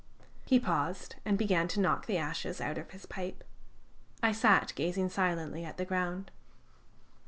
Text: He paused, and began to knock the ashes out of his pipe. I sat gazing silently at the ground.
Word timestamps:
He 0.47 0.59
paused, 0.59 1.17
and 1.25 1.37
began 1.37 1.67
to 1.67 1.79
knock 1.79 2.07
the 2.07 2.17
ashes 2.17 2.59
out 2.59 2.79
of 2.79 2.89
his 2.89 3.05
pipe. 3.05 3.43
I 4.23 4.31
sat 4.31 4.73
gazing 4.73 5.09
silently 5.09 5.63
at 5.63 5.77
the 5.77 5.85
ground. 5.85 6.31